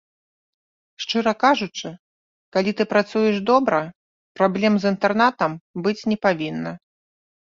[1.03, 1.89] Шчыра кажучы,
[2.57, 3.81] калі ты працуеш добра,
[4.39, 5.51] праблем з інтэрнатам
[5.85, 6.73] быць не павінна.